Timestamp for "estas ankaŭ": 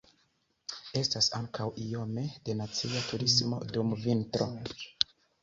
1.01-1.67